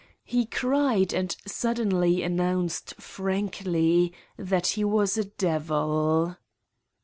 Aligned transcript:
He 0.23 0.47
cried 0.47 1.13
and 1.13 1.35
suddenly 1.45 2.23
announced 2.23 2.95
frankly 2.95 4.11
that 4.35 4.69
he 4.69 4.83
was 4.83 5.15
a 5.15 5.25
devil. 5.25 6.37